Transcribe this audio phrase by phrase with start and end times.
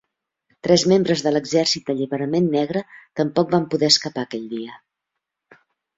[0.67, 2.83] Tres membre de l'Exèrcit d'Alliberament Negre
[3.21, 4.81] tampoc van poder escapar aquell dia.